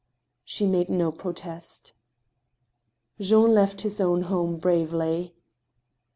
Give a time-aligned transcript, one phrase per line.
[0.43, 1.93] She made no protest.
[3.19, 5.35] Jean left his own home bravely.